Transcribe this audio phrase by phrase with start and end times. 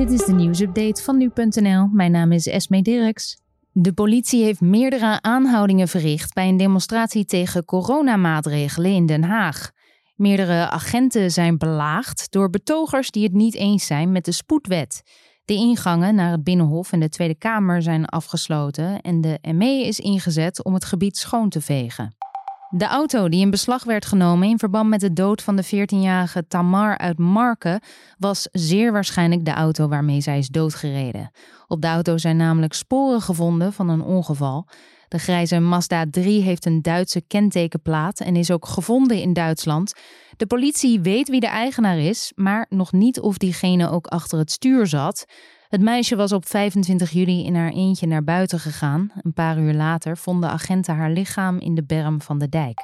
[0.00, 1.88] Dit is de nieuwsupdate van nu.nl.
[1.92, 3.36] Mijn naam is Esme Dirks.
[3.72, 9.70] De politie heeft meerdere aanhoudingen verricht bij een demonstratie tegen coronamaatregelen in Den Haag.
[10.16, 15.02] Meerdere agenten zijn belaagd door betogers die het niet eens zijn met de spoedwet.
[15.44, 19.98] De ingangen naar het Binnenhof en de Tweede Kamer zijn afgesloten en de ME is
[19.98, 22.14] ingezet om het gebied schoon te vegen.
[22.72, 26.46] De auto die in beslag werd genomen in verband met de dood van de 14-jarige
[26.48, 27.80] Tamar uit Marken
[28.18, 31.30] was zeer waarschijnlijk de auto waarmee zij is doodgereden.
[31.66, 34.66] Op de auto zijn namelijk sporen gevonden van een ongeval.
[35.08, 39.92] De grijze Mazda 3 heeft een Duitse kentekenplaat en is ook gevonden in Duitsland.
[40.36, 44.50] De politie weet wie de eigenaar is, maar nog niet of diegene ook achter het
[44.50, 45.26] stuur zat.
[45.70, 49.10] Het meisje was op 25 juli in haar eentje naar buiten gegaan.
[49.22, 52.78] Een paar uur later vonden agenten haar lichaam in de berm van de dijk.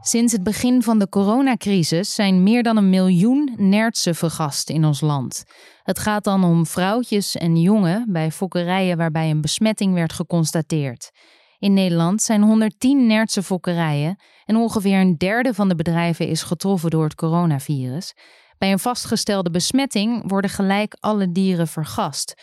[0.00, 5.00] Sinds het begin van de coronacrisis zijn meer dan een miljoen nertsen vergast in ons
[5.00, 5.44] land.
[5.82, 11.10] Het gaat dan om vrouwtjes en jongen bij fokkerijen waarbij een besmetting werd geconstateerd.
[11.58, 16.90] In Nederland zijn 110 nertse fokkerijen en ongeveer een derde van de bedrijven is getroffen
[16.90, 18.14] door het coronavirus.
[18.60, 22.34] Bij een vastgestelde besmetting worden gelijk alle dieren vergast.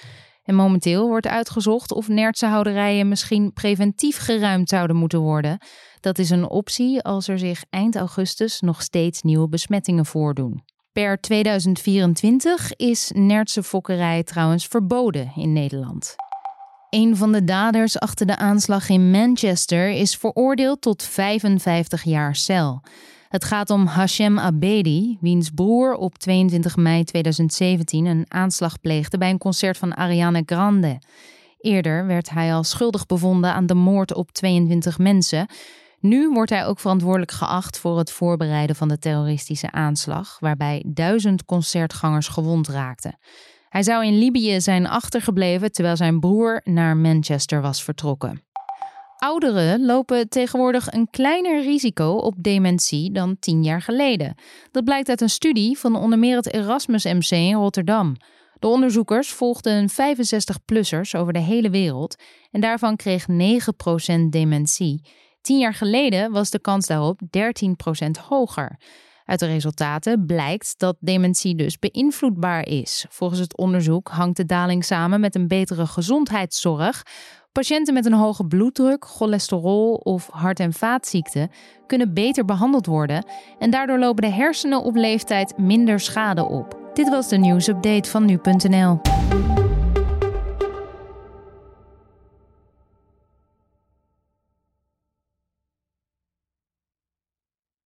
[0.43, 5.57] En momenteel wordt uitgezocht of nertsenhouderijen misschien preventief geruimd zouden moeten worden.
[5.99, 10.63] Dat is een optie als er zich eind augustus nog steeds nieuwe besmettingen voordoen.
[10.91, 16.15] Per 2024 is nertse fokkerij trouwens verboden in Nederland.
[16.89, 22.81] Een van de daders achter de aanslag in Manchester is veroordeeld tot 55 jaar cel.
[23.37, 29.29] Het gaat om Hashem Abedi, wiens broer op 22 mei 2017 een aanslag pleegde bij
[29.29, 31.01] een concert van Ariana Grande.
[31.59, 35.47] Eerder werd hij al schuldig bevonden aan de moord op 22 mensen.
[35.99, 41.45] Nu wordt hij ook verantwoordelijk geacht voor het voorbereiden van de terroristische aanslag, waarbij duizend
[41.45, 43.17] concertgangers gewond raakten.
[43.69, 48.41] Hij zou in Libië zijn achtergebleven terwijl zijn broer naar Manchester was vertrokken.
[49.17, 54.35] Ouderen lopen tegenwoordig een kleiner risico op dementie dan tien jaar geleden.
[54.71, 58.15] Dat blijkt uit een studie van onder meer het Erasmus MC in Rotterdam.
[58.59, 62.15] De onderzoekers volgden 65-plussers over de hele wereld
[62.51, 63.33] en daarvan kreeg 9%
[64.29, 65.01] dementie.
[65.41, 68.79] Tien jaar geleden was de kans daarop 13% hoger.
[69.27, 73.05] Uit de resultaten blijkt dat dementie dus beïnvloedbaar is.
[73.09, 77.03] Volgens het onderzoek hangt de daling samen met een betere gezondheidszorg.
[77.51, 81.49] Patiënten met een hoge bloeddruk, cholesterol of hart- en vaatziekten
[81.87, 83.25] kunnen beter behandeld worden
[83.59, 86.89] en daardoor lopen de hersenen op leeftijd minder schade op.
[86.93, 89.01] Dit was de nieuwsupdate van nu.nl.